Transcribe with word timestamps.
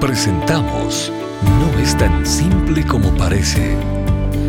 Presentamos 0.00 1.10
No 1.42 1.78
es 1.80 1.96
tan 1.96 2.26
simple 2.26 2.86
como 2.86 3.10
parece. 3.16 3.76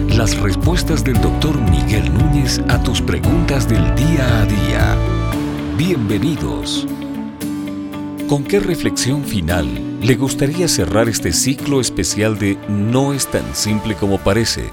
Las 0.09 0.37
respuestas 0.37 1.05
del 1.05 1.19
doctor 1.21 1.57
Miguel 1.71 2.13
Núñez 2.13 2.59
a 2.67 2.83
tus 2.83 3.01
preguntas 3.01 3.67
del 3.67 3.95
día 3.95 4.41
a 4.41 4.45
día. 4.45 4.97
Bienvenidos. 5.77 6.85
¿Con 8.27 8.43
qué 8.43 8.59
reflexión 8.59 9.23
final 9.23 9.99
le 10.01 10.15
gustaría 10.15 10.67
cerrar 10.67 11.07
este 11.07 11.31
ciclo 11.31 11.79
especial 11.79 12.37
de 12.37 12.57
No 12.67 13.13
es 13.13 13.27
tan 13.27 13.55
simple 13.55 13.95
como 13.95 14.17
parece, 14.17 14.69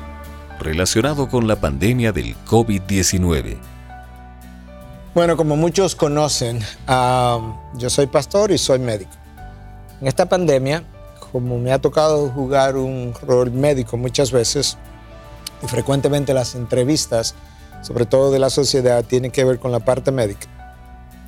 relacionado 0.59 1.29
con 1.29 1.47
la 1.47 1.55
pandemia 1.55 2.11
del 2.11 2.35
COVID-19? 2.47 3.59
Bueno, 5.15 5.37
como 5.37 5.55
muchos 5.55 5.95
conocen, 5.95 6.59
ah, 6.89 7.39
yo 7.75 7.89
soy 7.89 8.09
pastor 8.09 8.51
y 8.51 8.59
soy 8.59 8.81
médico. 8.81 9.24
En 10.05 10.09
esta 10.09 10.27
pandemia, 10.27 10.85
como 11.33 11.59
me 11.59 11.73
ha 11.73 11.79
tocado 11.79 12.29
jugar 12.29 12.77
un 12.77 13.15
rol 13.27 13.51
médico 13.51 13.97
muchas 13.97 14.33
veces, 14.33 14.77
y 15.63 15.67
frecuentemente 15.67 16.35
las 16.35 16.55
entrevistas, 16.55 17.35
sobre 17.81 18.05
todo 18.05 18.31
de 18.31 18.39
la 18.39 18.51
sociedad, 18.51 19.03
tienen 19.03 19.31
que 19.31 19.47
ver 19.47 19.59
con 19.59 19.73
la 19.73 19.81
parte 19.81 20.13
médica. 20.13 20.47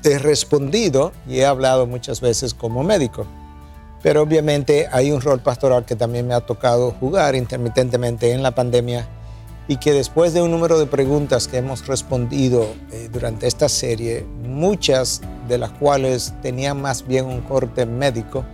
He 0.04 0.18
respondido 0.18 1.12
y 1.26 1.38
he 1.38 1.46
hablado 1.46 1.86
muchas 1.86 2.20
veces 2.20 2.52
como 2.52 2.82
médico, 2.82 3.26
pero 4.02 4.20
obviamente 4.20 4.88
hay 4.92 5.10
un 5.10 5.22
rol 5.22 5.40
pastoral 5.40 5.86
que 5.86 5.96
también 5.96 6.26
me 6.26 6.34
ha 6.34 6.42
tocado 6.42 6.90
jugar 7.00 7.34
intermitentemente 7.34 8.32
en 8.32 8.42
la 8.42 8.54
pandemia 8.54 9.08
y 9.68 9.78
que 9.78 9.94
después 9.94 10.34
de 10.34 10.42
un 10.42 10.50
número 10.50 10.78
de 10.78 10.84
preguntas 10.84 11.48
que 11.48 11.56
hemos 11.56 11.86
respondido 11.86 12.74
eh, 12.92 13.08
durante 13.10 13.46
esta 13.46 13.70
serie, 13.70 14.26
muchas 14.42 15.22
de 15.48 15.56
las 15.56 15.70
cuales 15.70 16.34
tenían 16.42 16.82
más 16.82 17.06
bien 17.06 17.24
un 17.24 17.40
corte 17.40 17.86
médico, 17.86 18.44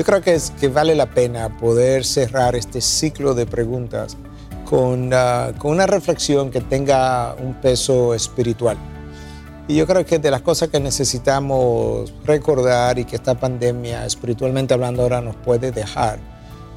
yo 0.00 0.06
creo 0.06 0.22
que, 0.22 0.32
es, 0.32 0.50
que 0.52 0.68
vale 0.68 0.94
la 0.94 1.10
pena 1.10 1.58
poder 1.58 2.06
cerrar 2.06 2.56
este 2.56 2.80
ciclo 2.80 3.34
de 3.34 3.44
preguntas 3.44 4.16
con, 4.64 5.10
ah, 5.12 5.52
con 5.58 5.72
una 5.72 5.86
reflexión 5.86 6.50
que 6.50 6.62
tenga 6.62 7.34
un 7.34 7.52
peso 7.52 8.14
espiritual. 8.14 8.78
Y 9.68 9.76
yo 9.76 9.86
creo 9.86 10.06
que 10.06 10.18
de 10.18 10.30
las 10.30 10.40
cosas 10.40 10.70
que 10.70 10.80
necesitamos 10.80 12.14
recordar 12.24 12.98
y 12.98 13.04
que 13.04 13.16
esta 13.16 13.34
pandemia, 13.34 14.06
espiritualmente 14.06 14.72
hablando, 14.72 15.02
ahora 15.02 15.20
nos 15.20 15.36
puede 15.36 15.70
dejar, 15.70 16.18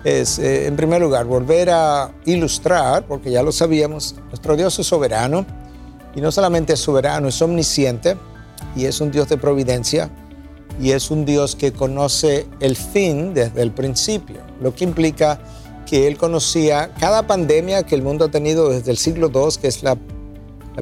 es, 0.03 0.37
eh, 0.37 0.67
en 0.67 0.75
primer 0.75 0.99
lugar, 0.99 1.23
volver 1.23 1.69
a 1.69 2.11
ilustrar, 2.25 3.05
porque 3.07 3.31
ya 3.31 3.41
lo 3.41 3.53
sabíamos, 3.53 4.15
nuestro 4.27 4.57
Dios 4.57 4.77
es 4.79 4.87
soberano, 4.87 5.45
y 6.13 6.19
no 6.19 6.29
solamente 6.29 6.73
es 6.73 6.81
soberano, 6.81 7.29
es 7.29 7.41
omnisciente, 7.41 8.17
y 8.75 8.83
es 8.83 8.99
un 8.99 9.11
Dios 9.11 9.29
de 9.29 9.37
providencia, 9.37 10.09
y 10.81 10.91
es 10.91 11.11
un 11.11 11.25
Dios 11.25 11.55
que 11.55 11.71
conoce 11.71 12.47
el 12.59 12.75
fin 12.75 13.33
desde 13.33 13.61
el 13.61 13.71
principio, 13.71 14.37
lo 14.61 14.73
que 14.73 14.83
implica 14.83 15.39
que 15.85 16.07
Él 16.07 16.17
conocía 16.17 16.91
cada 16.99 17.27
pandemia 17.27 17.83
que 17.83 17.95
el 17.95 18.01
mundo 18.01 18.25
ha 18.25 18.31
tenido 18.31 18.69
desde 18.69 18.91
el 18.91 18.97
siglo 18.97 19.31
II, 19.33 19.55
que 19.61 19.67
es 19.67 19.83
la, 19.83 19.97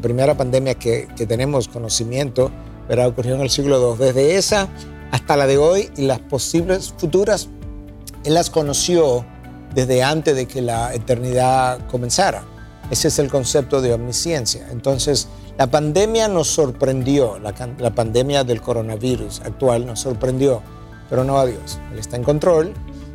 primera 0.02 0.38
pandemia 0.38 0.75
que, 0.75 1.08
tenemos 1.28 1.67
conocimiento, 1.67 2.52
pero 2.88 3.06
ocurrió 3.08 3.36
en 3.36 3.42
el 3.42 3.50
siglo 3.50 3.95
II, 3.95 4.06
desde 4.06 4.38
esa 4.38 4.70
hasta 5.11 5.36
la 5.36 5.48
de 5.48 5.58
hoy 5.58 5.89
y 5.98 6.03
las 6.03 6.20
posibles 6.20 6.94
futuras 6.98 7.50
él 8.23 8.36
las 8.36 8.50
conoció 8.50 9.26
desde 9.73 10.03
antes 10.03 10.36
de 10.36 10.45
que 10.48 10.61
la 10.61 10.94
eternidad 10.94 11.88
comenzara. 11.88 12.44
Ese 12.92 13.08
es 13.08 13.20
el 13.20 13.30
concepto 13.30 13.81
de 13.81 13.94
omnisciencia. 13.94 14.67
Entonces, 14.70 15.30
la 15.58 15.67
pandemia 15.67 16.28
nos 16.28 16.47
sorprendió, 16.50 17.39
la, 17.39 17.53
la, 17.80 17.95
pandemia 17.95 18.44
del 18.44 18.61
coronavirus 18.61 19.39
actual 19.45 19.86
nos 19.86 20.02
sorprendió, 20.02 20.61
pero 21.09 21.23
no 21.23 21.39
a 21.39 21.45
Dios. 21.45 21.80
Él 21.94 22.00
está 22.00 22.17
en 22.17 22.23
control, 22.23 22.73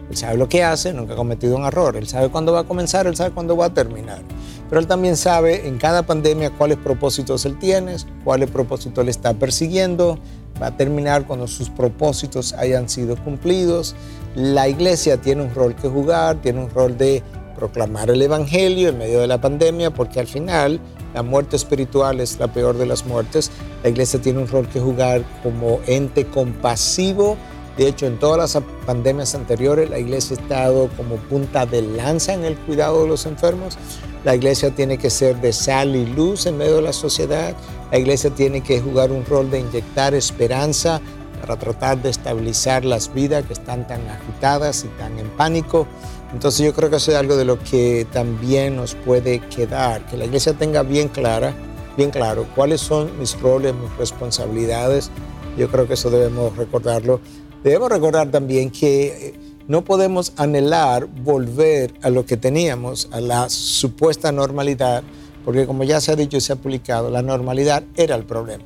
Él 0.09 0.17
sabe 0.17 0.39
lo 0.39 0.49
que 0.49 0.65
hace, 0.65 0.95
nunca 0.95 1.13
ha 1.13 1.17
cometido 1.17 1.57
un 1.57 1.67
error, 1.67 1.95
Él 1.95 2.09
sabe 2.09 2.31
cuándo 2.31 2.55
va 2.55 2.61
a 2.61 2.65
comenzar, 2.65 3.07
Él 3.07 3.17
sabe 3.17 3.33
cuándo 3.33 3.55
va 3.55 3.67
a 3.67 3.75
terminar. 3.75 4.23
Pero 4.71 4.81
Él 4.81 4.87
también 4.87 5.15
sabe 5.15 5.69
en 5.69 5.77
cada 5.77 6.05
pandemia 6.05 6.51
cuáles 6.51 6.79
propósitos 6.79 7.45
Él 7.45 7.59
tiene, 7.59 7.97
cuáles 8.25 8.51
propósitos 8.51 9.03
Él 9.03 9.11
está 9.11 9.35
persiguiendo, 9.35 10.19
va 10.61 10.69
a 10.69 10.77
terminar 10.79 11.27
cuando 11.27 11.47
sus 11.47 11.69
propósitos 11.69 12.55
hayan 12.55 12.89
sido 12.89 13.23
cumplidos. 13.23 13.95
La 14.35 14.69
iglesia 14.69 15.19
tiene 15.19 15.43
un 15.43 15.55
rol 15.55 15.77
que 15.77 15.87
jugar, 15.87 16.41
tiene 16.41 16.65
un 16.65 16.71
rol 16.71 16.97
de 16.97 17.23
proclamar 17.57 18.11
el 18.11 18.23
Evangelio 18.23 18.91
en 18.91 18.99
medio 18.99 19.21
de 19.21 19.27
la 19.27 19.41
pandemia, 19.41 19.93
porque 19.93 20.21
al 20.21 20.27
final 20.27 20.81
la 21.15 21.23
muerte 21.23 21.57
espiritual 21.57 22.21
es 22.21 22.39
la 22.39 22.49
peor 22.49 22.77
de 22.77 22.87
las 22.87 23.07
muertes. 23.07 23.51
La 23.83 23.89
iglesia 23.89 24.21
tiene 24.21 24.41
un 24.41 24.49
rol 24.49 24.69
que 24.69 24.81
jugar 24.81 25.25
como 25.43 25.81
ente 25.87 26.27
compasivo. 26.27 27.37
De 27.77 27.89
hecho, 27.89 28.07
en 28.07 28.19
todas 28.19 28.55
las 28.55 28.63
pandemias 28.87 29.35
anteriores, 29.35 29.91
la 29.91 29.99
iglesia 29.99 30.37
ha 30.37 30.43
estado 30.43 30.89
como 30.97 31.17
punta 31.17 31.67
de 31.67 31.83
lanza 31.83 32.33
en 32.33 32.45
el 32.45 32.57
cuidado 32.57 33.03
de 33.03 33.09
los 33.09 33.27
enfermos. 33.27 33.77
La 34.25 34.35
iglesia 34.35 34.71
tiene 34.71 34.99
que 34.99 35.11
ser 35.11 35.41
de 35.41 35.53
sal 35.53 35.95
y 35.95 36.07
luz 36.07 36.47
en 36.47 36.57
medio 36.57 36.77
de 36.77 36.83
la 36.83 36.93
sociedad. 36.93 37.55
La 37.93 37.99
iglesia 37.99 38.31
tiene 38.31 38.61
que 38.61 38.81
jugar 38.81 39.13
un 39.13 39.25
rol 39.25 39.51
de 39.51 39.61
inyectar 39.61 40.15
esperanza 40.15 41.01
para 41.37 41.57
tratar 41.57 42.03
de 42.03 42.11
estabilizar 42.11 42.85
las 42.85 43.13
vidas 43.13 43.45
que 43.47 43.53
están 43.53 43.87
tan 43.87 44.01
agitadas 44.09 44.85
y 44.85 44.89
tan 44.99 45.19
en 45.19 45.29
pánico. 45.31 45.87
Entonces 46.33 46.67
yo 46.67 46.75
creo 46.75 46.91
que 46.91 46.97
eso 46.97 47.13
es 47.13 47.17
algo 47.17 47.37
de 47.37 47.45
lo 47.45 47.59
que 47.59 48.07
también 48.13 48.77
nos 48.77 48.95
puede 48.95 49.41
quedar, 49.41 50.05
que 50.07 50.17
la 50.17 50.25
iglesia 50.25 50.55
tenga 50.55 50.83
bien 50.83 51.09
clara, 51.09 51.55
bien 51.97 52.11
claro 52.11 52.47
cuáles 52.55 52.81
son 52.81 53.19
mis 53.19 53.41
roles, 53.41 53.75
mis 53.75 53.97
responsabilidades. 53.97 55.11
Yo 55.57 55.71
creo 55.71 55.87
que 55.87 55.95
eso 55.95 56.11
debemos 56.11 56.57
recordarlo. 56.57 57.21
Debemos 57.63 57.91
recordar 57.91 58.31
también 58.31 58.71
que 58.71 59.07
eh, 59.07 59.35
no 59.69 59.83
podemos 59.83 60.33
anhelar 60.37 61.07
volver 61.07 61.95
a 62.03 62.11
lo 62.11 62.27
que 62.27 62.37
teníamos, 62.37 63.09
a 63.13 63.21
la 63.21 63.49
supuesta 63.49 64.31
normalidad, 64.31 65.03
porque 65.45 65.67
como 65.67 65.85
ya 65.85 66.01
se 66.01 66.13
ha 66.13 66.17
dicho 66.17 66.37
y 66.37 66.41
se 66.41 66.53
ha 66.53 66.57
publicado, 66.57 67.11
la 67.11 67.23
normalidad 67.23 67.83
era 67.97 68.15
el 68.15 68.25
problema. 68.25 68.65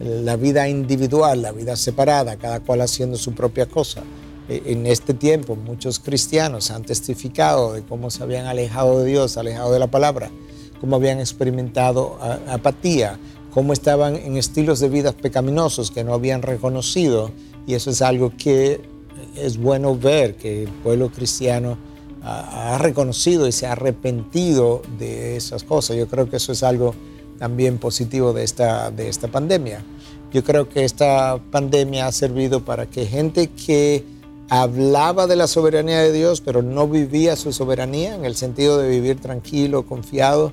La 0.00 0.36
vida 0.36 0.68
individual, 0.68 1.42
la 1.42 1.52
vida 1.52 1.76
separada, 1.76 2.36
cada 2.36 2.60
cual 2.60 2.82
haciendo 2.82 3.16
su 3.16 3.32
propia 3.34 3.66
cosa. 3.66 4.02
E, 4.48 4.62
en 4.66 4.86
este 4.86 5.14
tiempo 5.14 5.56
muchos 5.56 5.98
cristianos 5.98 6.70
han 6.70 6.84
testificado 6.84 7.72
de 7.72 7.82
cómo 7.82 8.10
se 8.10 8.22
habían 8.22 8.46
alejado 8.46 9.00
de 9.00 9.10
Dios, 9.10 9.36
alejado 9.36 9.72
de 9.72 9.78
la 9.78 9.86
palabra, 9.88 10.30
cómo 10.80 10.96
habían 10.96 11.18
experimentado 11.18 12.18
apatía, 12.48 13.18
cómo 13.52 13.72
estaban 13.72 14.16
en 14.16 14.36
estilos 14.36 14.80
de 14.80 14.88
vida 14.88 15.12
pecaminosos 15.12 15.90
que 15.90 16.04
no 16.04 16.12
habían 16.12 16.42
reconocido. 16.42 17.30
Y 17.66 17.74
eso 17.74 17.90
es 17.90 18.02
algo 18.02 18.32
que 18.36 18.80
es 19.34 19.56
bueno 19.56 19.96
ver 19.96 20.36
que 20.36 20.64
el 20.64 20.68
pueblo 20.68 21.10
cristiano 21.10 21.78
ha, 22.22 22.78
reconocido 22.78 23.46
y 23.46 23.52
se 23.52 23.66
ha 23.66 23.72
arrepentido 23.72 24.82
de 24.98 25.36
esas 25.36 25.64
cosas. 25.64 25.96
Yo 25.96 26.08
creo 26.08 26.28
que 26.28 26.36
eso 26.36 26.52
es 26.52 26.62
algo 26.62 26.94
también 27.38 27.78
positivo 27.78 28.32
de 28.32 28.44
esta, 28.44 28.90
de 28.90 29.08
esta 29.08 29.28
pandemia. 29.28 29.82
Yo 30.32 30.42
creo 30.44 30.68
que 30.68 30.84
esta 30.84 31.38
pandemia 31.50 32.06
ha 32.06 32.12
servido 32.12 32.64
para 32.64 32.86
que 32.86 33.06
gente 33.06 33.48
que 33.48 34.04
hablaba 34.48 35.26
de 35.26 35.36
la 35.36 35.46
soberanía 35.46 36.00
de 36.00 36.12
Dios, 36.12 36.40
pero 36.40 36.62
no 36.62 36.88
vivía 36.88 37.36
su 37.36 37.52
soberanía 37.52 38.14
en 38.14 38.24
el 38.24 38.36
sentido 38.36 38.78
de 38.78 38.88
vivir 38.88 39.20
tranquilo, 39.20 39.86
confiado, 39.86 40.52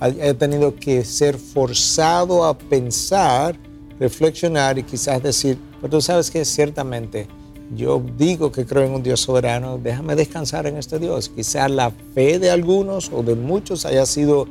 haya 0.00 0.34
tenido 0.34 0.76
que 0.76 1.04
ser 1.04 1.38
forzado 1.38 2.44
a 2.44 2.56
pensar, 2.56 3.56
reflexionar 3.98 4.78
y 4.78 4.82
quizás 4.82 5.22
decir, 5.22 5.58
pero 5.80 5.90
tú 5.90 6.00
sabes 6.00 6.30
que 6.30 6.44
ciertamente 6.44 7.28
yo 7.74 8.02
digo 8.18 8.52
que 8.52 8.66
creo 8.66 8.84
en 8.84 8.92
un 8.92 9.02
Dios 9.02 9.20
soberano, 9.20 9.78
déjame 9.78 10.14
descansar 10.16 10.66
en 10.66 10.76
este 10.76 10.98
Dios. 10.98 11.30
Quizá 11.34 11.68
la 11.68 11.90
fe 12.14 12.38
de 12.38 12.50
algunos 12.50 13.10
o 13.12 13.22
de 13.22 13.34
muchos 13.34 13.86
haya 13.86 14.06
sido 14.06 14.46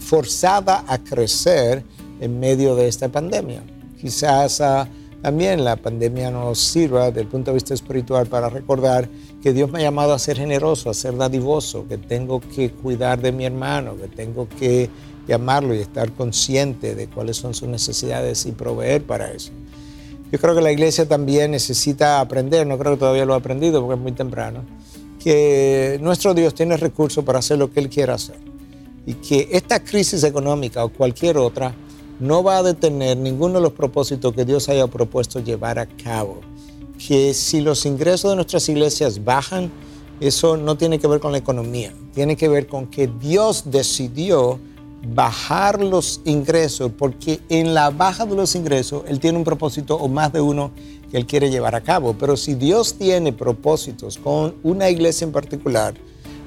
forzada 0.00 0.84
a 0.86 0.98
crecer 0.98 1.84
en 2.20 2.38
medio 2.38 2.76
de 2.76 2.88
esta 2.88 3.08
pandemia. 3.08 3.62
Quizás 4.00 4.60
ah, 4.60 4.88
también 5.22 5.64
la 5.64 5.76
pandemia 5.76 6.30
nos 6.30 6.58
sirva 6.58 7.06
desde 7.06 7.20
el 7.20 7.28
punto 7.28 7.52
de 7.52 7.54
vista 7.54 7.74
espiritual 7.74 8.26
para 8.26 8.48
recordar 8.48 9.08
que 9.40 9.52
Dios 9.52 9.70
me 9.70 9.78
ha 9.78 9.82
llamado 9.82 10.12
a 10.12 10.18
ser 10.18 10.36
generoso, 10.36 10.90
a 10.90 10.94
ser 10.94 11.16
dadivoso, 11.16 11.86
que 11.88 11.96
tengo 11.96 12.40
que 12.40 12.70
cuidar 12.70 13.20
de 13.20 13.30
mi 13.30 13.44
hermano, 13.44 13.96
que 13.96 14.08
tengo 14.08 14.48
que 14.48 14.90
llamarlo 15.28 15.74
y 15.74 15.78
estar 15.78 16.12
consciente 16.12 16.94
de 16.94 17.08
cuáles 17.08 17.36
son 17.36 17.54
sus 17.54 17.68
necesidades 17.68 18.46
y 18.46 18.52
proveer 18.52 19.04
para 19.04 19.30
eso. 19.30 19.52
Yo 20.32 20.38
creo 20.38 20.54
que 20.54 20.62
la 20.62 20.72
iglesia 20.72 21.06
también 21.06 21.52
necesita 21.52 22.18
aprender, 22.18 22.66
no 22.66 22.78
creo 22.78 22.94
que 22.94 22.98
todavía 22.98 23.24
lo 23.24 23.34
ha 23.34 23.36
aprendido 23.36 23.80
porque 23.80 23.94
es 23.96 24.00
muy 24.00 24.12
temprano, 24.12 24.64
que 25.22 25.98
nuestro 26.00 26.34
Dios 26.34 26.54
tiene 26.54 26.76
recursos 26.76 27.24
para 27.24 27.38
hacer 27.38 27.58
lo 27.58 27.70
que 27.70 27.80
Él 27.80 27.88
quiera 27.88 28.14
hacer. 28.14 28.51
Y 29.06 29.14
que 29.14 29.48
esta 29.52 29.82
crisis 29.82 30.22
económica 30.24 30.84
o 30.84 30.92
cualquier 30.92 31.38
otra 31.38 31.74
no 32.20 32.42
va 32.42 32.58
a 32.58 32.62
detener 32.62 33.16
ninguno 33.16 33.54
de 33.54 33.62
los 33.62 33.72
propósitos 33.72 34.32
que 34.32 34.44
Dios 34.44 34.68
haya 34.68 34.86
propuesto 34.86 35.40
llevar 35.40 35.78
a 35.78 35.86
cabo. 35.86 36.40
Que 37.04 37.34
si 37.34 37.60
los 37.60 37.84
ingresos 37.84 38.30
de 38.30 38.36
nuestras 38.36 38.68
iglesias 38.68 39.24
bajan, 39.24 39.72
eso 40.20 40.56
no 40.56 40.76
tiene 40.76 41.00
que 41.00 41.08
ver 41.08 41.18
con 41.18 41.32
la 41.32 41.38
economía, 41.38 41.92
tiene 42.14 42.36
que 42.36 42.48
ver 42.48 42.68
con 42.68 42.86
que 42.86 43.08
Dios 43.08 43.64
decidió 43.66 44.60
bajar 45.14 45.82
los 45.82 46.20
ingresos, 46.24 46.92
porque 46.96 47.40
en 47.48 47.74
la 47.74 47.90
baja 47.90 48.24
de 48.24 48.36
los 48.36 48.54
ingresos 48.54 49.02
Él 49.08 49.18
tiene 49.18 49.38
un 49.38 49.44
propósito 49.44 49.96
o 49.96 50.06
más 50.06 50.32
de 50.32 50.40
uno 50.40 50.70
que 51.10 51.16
Él 51.16 51.26
quiere 51.26 51.50
llevar 51.50 51.74
a 51.74 51.80
cabo. 51.80 52.14
Pero 52.18 52.36
si 52.36 52.54
Dios 52.54 52.94
tiene 52.94 53.32
propósitos 53.32 54.16
con 54.18 54.54
una 54.62 54.88
iglesia 54.90 55.24
en 55.24 55.32
particular, 55.32 55.94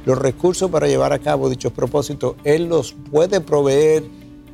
los 0.05 0.17
recursos 0.17 0.69
para 0.69 0.87
llevar 0.87 1.13
a 1.13 1.19
cabo 1.19 1.49
dichos 1.49 1.73
propósitos, 1.73 2.35
Él 2.43 2.69
los 2.69 2.95
puede 3.11 3.41
proveer 3.41 4.03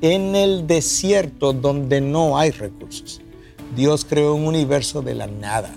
en 0.01 0.35
el 0.35 0.65
desierto 0.65 1.53
donde 1.53 2.01
no 2.01 2.37
hay 2.37 2.51
recursos. 2.51 3.21
Dios 3.75 4.05
creó 4.05 4.33
un 4.33 4.47
universo 4.47 5.01
de 5.01 5.15
la 5.15 5.27
nada. 5.27 5.75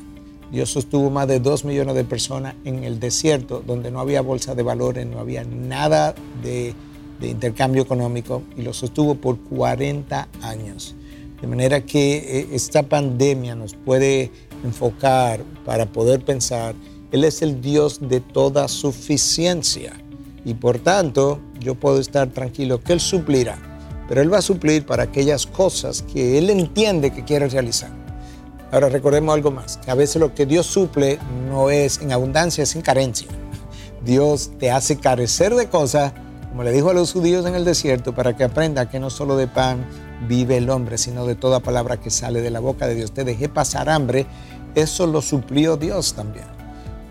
Dios 0.50 0.70
sostuvo 0.70 1.10
más 1.10 1.26
de 1.26 1.40
dos 1.40 1.64
millones 1.64 1.94
de 1.96 2.04
personas 2.04 2.54
en 2.64 2.84
el 2.84 3.00
desierto 3.00 3.62
donde 3.66 3.90
no 3.90 4.00
había 4.00 4.20
bolsa 4.20 4.54
de 4.54 4.62
valores, 4.62 5.06
no 5.06 5.18
había 5.18 5.44
nada 5.44 6.14
de, 6.42 6.74
de 7.20 7.28
intercambio 7.28 7.82
económico 7.82 8.42
y 8.56 8.62
lo 8.62 8.72
sostuvo 8.72 9.16
por 9.16 9.38
40 9.38 10.28
años. 10.42 10.94
De 11.40 11.48
manera 11.48 11.84
que 11.84 12.16
eh, 12.16 12.48
esta 12.52 12.84
pandemia 12.84 13.54
nos 13.54 13.74
puede 13.74 14.30
enfocar 14.62 15.42
para 15.64 15.86
poder 15.86 16.24
pensar, 16.24 16.74
Él 17.14 17.22
es 17.22 17.42
el 17.42 17.60
Dios 17.60 18.00
de 18.00 18.18
toda 18.18 18.66
suficiencia 18.66 19.92
y 20.44 20.54
por 20.54 20.80
tanto 20.80 21.38
yo 21.60 21.76
puedo 21.76 22.00
estar 22.00 22.28
tranquilo 22.30 22.82
que 22.82 22.92
Él 22.92 22.98
suplirá, 22.98 23.56
pero 24.08 24.20
Él 24.20 24.32
va 24.32 24.38
a 24.38 24.42
suplir 24.42 24.84
para 24.84 25.04
aquellas 25.04 25.46
cosas 25.46 26.02
que 26.02 26.38
Él 26.38 26.50
entiende 26.50 27.12
que 27.12 27.22
quiere 27.22 27.48
realizar. 27.48 27.90
Ahora 28.72 28.88
recordemos 28.88 29.32
algo 29.32 29.52
más, 29.52 29.76
que 29.76 29.92
a 29.92 29.94
veces 29.94 30.16
lo 30.16 30.34
que 30.34 30.44
Dios 30.44 30.66
suple 30.66 31.20
no 31.48 31.70
es 31.70 32.00
en 32.00 32.10
abundancia, 32.10 32.64
es 32.64 32.74
en 32.74 32.82
carencia. 32.82 33.28
Dios 34.04 34.50
te 34.58 34.72
hace 34.72 34.96
carecer 34.98 35.54
de 35.54 35.68
cosas, 35.68 36.14
como 36.50 36.64
le 36.64 36.72
dijo 36.72 36.90
a 36.90 36.94
los 36.94 37.12
judíos 37.12 37.46
en 37.46 37.54
el 37.54 37.64
desierto, 37.64 38.12
para 38.12 38.36
que 38.36 38.42
aprenda 38.42 38.90
que 38.90 38.98
no 38.98 39.08
solo 39.08 39.36
de 39.36 39.46
pan 39.46 39.86
vive 40.26 40.56
el 40.56 40.68
hombre, 40.68 40.98
sino 40.98 41.26
de 41.26 41.36
toda 41.36 41.60
palabra 41.60 42.00
que 42.00 42.10
sale 42.10 42.40
de 42.40 42.50
la 42.50 42.58
boca 42.58 42.88
de 42.88 42.96
Dios. 42.96 43.12
Te 43.12 43.22
dejé 43.22 43.48
pasar 43.48 43.88
hambre, 43.88 44.26
eso 44.74 45.06
lo 45.06 45.22
suplió 45.22 45.76
Dios 45.76 46.14
también. 46.14 46.53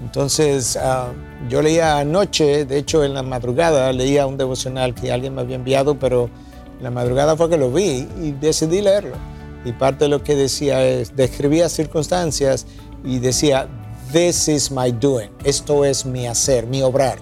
Entonces, 0.03 0.77
uh, 0.77 1.49
yo 1.49 1.61
leía 1.61 1.97
anoche, 1.97 2.65
de 2.65 2.77
hecho 2.77 3.03
en 3.03 3.13
la 3.13 3.23
madrugada, 3.23 3.91
leía 3.93 4.27
un 4.27 4.37
devocional 4.37 4.93
que 4.93 5.11
alguien 5.11 5.33
me 5.33 5.41
había 5.41 5.55
enviado, 5.55 5.97
pero 5.97 6.29
en 6.77 6.83
la 6.83 6.91
madrugada 6.91 7.37
fue 7.37 7.49
que 7.49 7.57
lo 7.57 7.71
vi 7.71 8.07
y 8.21 8.31
decidí 8.33 8.81
leerlo. 8.81 9.15
Y 9.63 9.71
parte 9.71 10.05
de 10.05 10.09
lo 10.09 10.21
que 10.21 10.35
decía 10.35 10.85
es, 10.85 11.15
describía 11.15 11.69
circunstancias 11.69 12.65
y 13.05 13.19
decía, 13.19 13.67
this 14.11 14.49
is 14.49 14.69
my 14.69 14.91
doing, 14.91 15.29
esto 15.45 15.85
es 15.85 16.05
mi 16.05 16.27
hacer, 16.27 16.67
mi 16.67 16.81
obrar, 16.81 17.17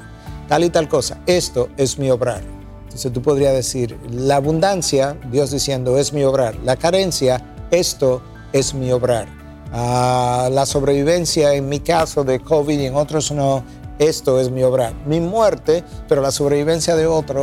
tal 0.48 0.64
y 0.64 0.70
tal 0.72 0.90
cosa, 0.90 1.22
esto 1.28 1.70
es 1.78 2.00
mi 2.00 2.10
obrar. 2.10 2.42
Entonces 2.86 3.14
tú 3.14 3.22
podrías 3.22 3.54
decir, 3.54 3.96
la 4.10 4.38
abundancia, 4.38 5.18
Dios 5.32 5.52
diciendo, 5.52 5.98
es 5.98 6.12
mi 6.12 6.24
obrar. 6.24 6.56
La 6.66 6.76
carencia, 6.76 7.42
esto 7.70 8.22
es 8.52 8.74
mi 8.74 8.92
obrar. 8.92 9.41
Ah, 9.74 10.50
la 10.52 10.66
sobrevivencia, 10.66 11.54
en 11.54 11.70
mi 11.70 11.80
caso 11.80 12.24
de 12.24 12.40
COVID 12.40 12.78
y 12.78 12.88
en 12.88 12.96
otros 12.96 13.32
no, 13.32 13.64
esto 14.00 14.40
es 14.40 14.52
mi 14.52 14.64
obrar. 14.64 14.94
Mi 15.06 15.20
muerte, 15.20 15.84
pero 16.10 16.22
la 16.22 16.32
sobrevivencia 16.32 16.96
de 16.96 17.08
otro, 17.08 17.40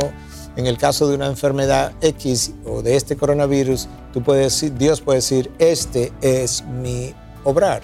en 0.55 0.67
el 0.67 0.77
caso 0.77 1.07
de 1.07 1.15
una 1.15 1.25
enfermedad 1.25 1.93
X 2.01 2.53
o 2.65 2.81
de 2.83 2.95
este 2.95 3.15
coronavirus, 3.15 3.87
tú 4.13 4.21
puedes 4.21 4.77
Dios 4.77 5.01
puede 5.01 5.19
decir, 5.19 5.51
este 5.57 6.11
es 6.21 6.63
mi 6.65 7.13
obrar. 7.43 7.81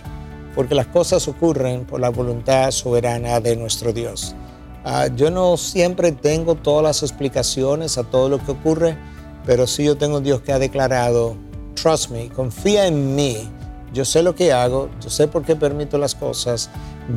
Porque 0.53 0.75
las 0.75 0.88
cosas 0.88 1.27
ocurren 1.27 1.86
por 1.86 2.00
la 2.00 2.09
voluntad 2.09 2.71
soberana 2.71 3.39
de 3.39 3.56
nuestro 3.56 3.94
Dios. 3.94 4.36
Uh, 4.86 5.13
yo 5.15 5.31
no 5.31 5.57
siempre 5.57 6.12
tengo 6.12 6.53
todas 6.53 6.83
las 6.83 7.01
explicaciones 7.01 7.98
a 7.98 8.03
todo 8.03 8.30
lo 8.30 8.45
que 8.45 8.51
ocurre, 8.51 8.95
pero 9.44 9.65
sí 9.65 9.83
yo 9.83 9.98
tengo 9.98 10.18
un 10.18 10.24
Dios 10.24 10.41
que 10.41 10.53
ha 10.53 10.59
declarado, 10.59 11.36
trust 11.74 12.12
me, 12.12 12.30
confía 12.30 12.86
en 12.86 13.15
mí, 13.15 13.50
yo 13.95 14.03
sé 14.03 14.21
lo 14.21 14.36
que 14.36 14.51
hago, 14.51 14.89
yo 15.01 15.09
sé 15.09 15.30
por 15.30 15.44
qué 15.44 15.56
permito 15.56 15.97
las 15.97 16.15
cosas, 16.15 16.69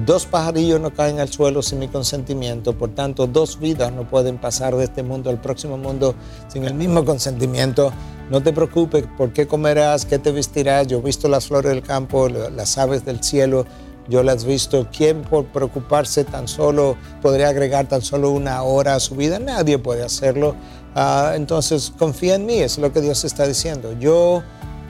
dos 0.07 0.27
pajarillos 0.27 0.81
no 0.81 0.95
caen 0.95 1.19
al 1.19 1.29
suelo 1.29 1.61
sin 1.61 1.81
mi 1.81 1.89
consentimiento, 1.89 2.79
por 2.79 2.95
tanto 2.95 3.27
dos 3.27 3.59
vidas 3.59 3.93
no 3.93 4.09
pueden 4.09 4.39
pasar 4.39 4.77
de 4.77 4.85
este 4.85 5.03
mundo 5.03 5.29
al 5.29 5.41
próximo 5.41 5.77
mundo 5.77 6.15
sin 6.47 6.65
el 6.65 6.75
mismo 6.75 7.05
consentimiento. 7.05 7.93
No 8.31 8.43
te 8.43 8.53
preocupes 8.53 9.07
por 9.17 9.33
qué 9.33 9.49
comerás, 9.49 10.05
qué 10.05 10.21
te 10.21 10.31
vestirás, 10.31 10.87
yo 10.87 10.99
he 10.99 11.03
visto 11.03 11.29
las 11.29 11.49
flores 11.49 11.73
del 11.73 11.83
campo, 11.83 12.29
las 12.29 12.79
aves 12.79 13.05
del 13.05 13.25
cielo, 13.25 13.67
yo 14.09 14.23
las 14.23 14.45
he 14.45 14.49
visto. 14.49 14.87
¿Quién 14.97 15.23
por 15.23 15.47
preocuparse 15.47 16.25
tan 16.25 16.47
solo 16.47 16.97
podría 17.21 17.49
agregar 17.49 17.89
tan 17.89 18.03
solo 18.03 18.31
una 18.31 18.63
hora 18.63 18.95
a 18.95 19.01
su 19.01 19.17
vida? 19.17 19.41
Nadie 19.41 19.79
puede 19.79 20.05
hacerlo. 20.05 20.55
Uh, 20.95 21.35
entonces, 21.35 21.93
confía 21.99 22.35
en 22.37 22.47
mí, 22.47 22.59
es 22.59 22.79
lo 22.79 22.93
que 22.93 23.01
Dios 23.01 23.25
está 23.25 23.47
diciendo. 23.47 23.95
Yo 23.99 24.43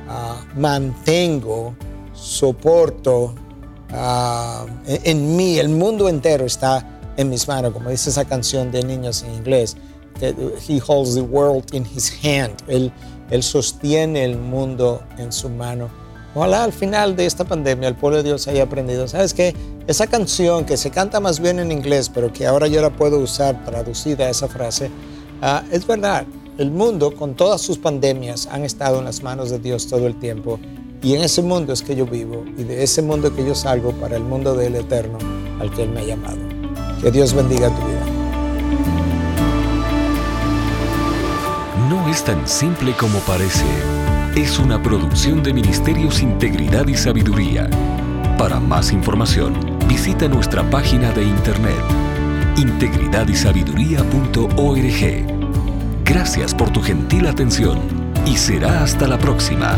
uh, 0.09 0.59
mantengo, 0.59 1.75
soporto 2.13 3.35
uh, 3.93 4.67
en, 4.87 5.01
en, 5.05 5.37
mí, 5.37 5.59
el 5.59 5.69
mundo 5.69 6.09
entero 6.09 6.45
está 6.45 6.85
en 7.17 7.29
mis 7.29 7.47
manos, 7.49 7.73
como 7.73 7.91
dice 7.91 8.11
esa 8.11 8.25
canción 8.25 8.71
de 8.71 8.83
niños 8.83 9.23
en 9.23 9.35
inglés. 9.35 9.77
He 10.21 10.81
holds 10.85 11.15
the 11.15 11.21
world 11.21 11.73
in 11.73 11.87
his 11.87 12.13
hand. 12.25 12.55
Él, 12.67 12.93
él 13.31 13.43
sostiene 13.43 14.25
el 14.25 14.37
mundo 14.37 15.03
en 15.17 15.33
su 15.33 15.49
mano. 15.49 15.89
Ojalá 16.35 16.65
al 16.65 16.73
final 16.73 17.17
de 17.17 17.27
esta 17.27 17.45
pandemia 17.45 17.89
el 17.89 17.95
pueblo 17.95 18.19
de 18.19 18.25
Dios 18.25 18.47
haya 18.49 18.65
aprendido. 18.65 19.09
¿Sabes 19.09 19.35
qué? 19.35 19.55
Esa 19.87 20.07
canción 20.07 20.65
que 20.65 20.77
se 20.77 20.91
canta 20.91 21.21
más 21.21 21.41
bien 21.41 21.59
en 21.59 21.73
inglés, 21.73 22.11
pero 22.13 22.33
que 22.33 22.47
ahora 22.47 22.67
yo 22.67 22.83
la 22.83 22.91
puedo 22.91 23.19
usar 23.19 23.65
traducida 23.65 24.27
a 24.27 24.31
esa 24.31 24.49
frase, 24.49 24.91
uh, 25.43 25.67
es 25.73 25.87
verdad. 25.87 26.27
El 26.59 26.71
mundo, 26.73 27.15
con 27.15 27.35
todas 27.35 27.61
sus 27.61 27.79
pandemias, 27.79 28.49
han 28.51 28.65
estado 28.65 28.99
en 28.99 29.05
las 29.05 29.23
manos 29.23 29.49
de 29.49 29.61
Dios 29.61 29.87
todo 29.87 30.09
el 30.09 30.19
tiempo. 30.19 30.59
Y 31.01 31.15
en 31.15 31.23
ese 31.23 31.41
mundo 31.41 31.73
es 31.73 31.83
que 31.83 31.95
yo 31.95 32.05
vivo 32.05 32.45
y 32.59 32.65
de 32.65 32.83
ese 32.83 33.01
mundo 33.01 33.33
que 33.33 33.47
yo 33.47 33.55
salgo 33.55 33.93
para 33.93 34.17
el 34.17 34.25
mundo 34.25 34.57
del 34.57 34.75
eterno 34.75 35.19
al 35.61 35.71
que 35.71 35.85
Él 35.85 35.91
me 35.91 36.01
ha 36.01 36.05
llamado. 36.05 36.39
Que 37.01 37.13
Dios 37.13 37.33
bendiga 37.33 37.69
tu 37.69 37.81
vida. 37.87 38.05
No 41.89 42.09
es 42.11 42.25
tan 42.25 42.49
simple 42.49 42.93
como 42.99 43.21
parece 43.21 43.65
es 44.35 44.59
una 44.59 44.83
producción 44.83 45.45
de 45.45 45.53
Ministerios 45.53 46.21
Integridad 46.23 46.89
y 46.89 46.97
Sabiduría. 46.97 47.71
Para 48.37 48.59
más 48.59 48.93
información, 48.93 49.55
visita 49.89 50.27
nuestra 50.27 50.69
página 50.69 51.13
de 51.13 51.23
internet 51.23 51.85
integridadysabiduría.org. 52.57 55.38
Gracias 56.09 56.55
por 56.55 56.71
tu 56.71 56.81
gentil 56.81 57.27
atención 57.27 57.79
y 58.25 58.39
será 58.39 58.83
hasta 58.83 59.07
la 59.07 59.19
próxima. 59.19 59.77